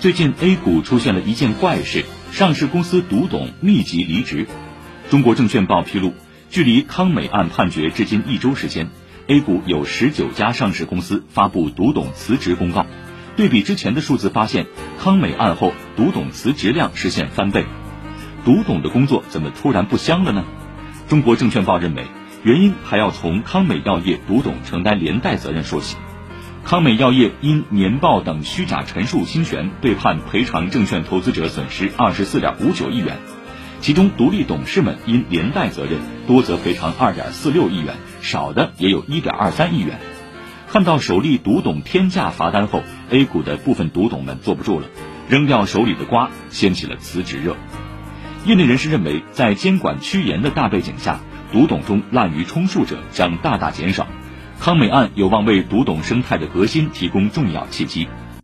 [0.00, 4.46] 最近 A 股出现了一件怪事，上市公司独董密集离职。
[5.10, 6.14] 中国证券报披露，
[6.48, 8.88] 距离康美案判决至今一周时间
[9.26, 12.86] ，A 股有十九家上市公司发布独董辞职公告。
[13.36, 14.68] 对比之前的数字，发现
[14.98, 17.66] 康美案后独董辞职量实现翻倍。
[18.42, 20.44] 独董的工作怎么突然不香了呢？
[21.08, 22.06] 中国证券报认为，
[22.42, 25.98] 原因还要从康美药业独董承担连带责任说起。
[26.64, 33.18] 康美药业因年报等虚假陈述侵权，被判赔偿证券投资者损失二十四点五九亿元，
[33.80, 39.98] 其中独立董事们因连带责任多则赔偿二点四六亿元，少的也有一点二三亿元。
[40.68, 44.86] 看到首例独董天价罚单后，A 股的部分独董们坐不住了，
[45.28, 47.56] 扔掉手里的瓜，掀起了辞职热。
[48.44, 51.18] 业内人士认为，在监管趋严的大背景下，
[51.52, 54.06] 独董中滥竽充数者将大大减少。
[54.60, 58.06] 康美案有望为读懂生态的革新提供重要契机。